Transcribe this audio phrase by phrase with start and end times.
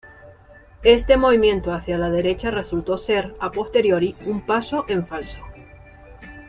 [0.81, 5.37] Este movimiento hacia la derecha resultó ser "a posteriori" un paso en falso.